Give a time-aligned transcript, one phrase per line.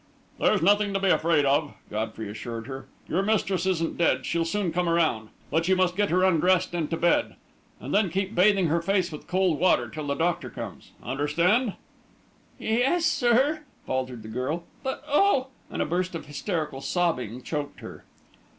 [0.39, 2.87] "There's nothing to be afraid of," Godfrey assured her.
[3.07, 5.29] "Your mistress isn't dead she'll soon come around.
[5.51, 7.35] But you must get her undressed and to bed.
[7.79, 10.93] And then keep bathing her face with cold water till the doctor comes.
[11.03, 11.75] Understand?"
[12.57, 14.63] "Ye yes, sir," faltered the girl.
[14.81, 18.03] "But oh!" and a burst of hysterical sobbing choked her.